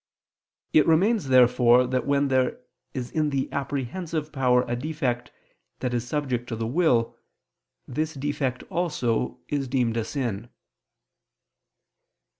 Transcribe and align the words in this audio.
It 0.73 0.87
remains 0.87 1.27
therefore 1.27 1.85
that 1.85 2.07
when 2.07 2.29
there 2.29 2.61
is 2.95 3.11
in 3.11 3.29
the 3.29 3.47
apprehensive 3.51 4.31
power 4.31 4.65
a 4.67 4.75
defect 4.75 5.29
that 5.79 5.93
is 5.93 6.07
subject 6.07 6.49
to 6.49 6.55
the 6.55 6.65
will, 6.65 7.15
this 7.87 8.15
defect 8.15 8.63
also 8.71 9.37
is 9.47 9.67
deemed 9.67 9.97
a 9.97 10.03
sin. 10.03 10.49